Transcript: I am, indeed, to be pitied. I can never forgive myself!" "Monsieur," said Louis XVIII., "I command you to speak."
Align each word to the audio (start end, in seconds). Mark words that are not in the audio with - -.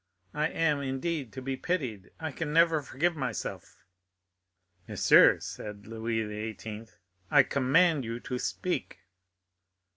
I 0.33 0.47
am, 0.47 0.81
indeed, 0.81 1.31
to 1.33 1.43
be 1.43 1.55
pitied. 1.55 2.09
I 2.19 2.31
can 2.31 2.51
never 2.51 2.81
forgive 2.81 3.15
myself!" 3.15 3.85
"Monsieur," 4.87 5.39
said 5.39 5.85
Louis 5.85 6.25
XVIII., 6.25 6.87
"I 7.29 7.43
command 7.43 8.03
you 8.03 8.19
to 8.21 8.39
speak." 8.39 9.01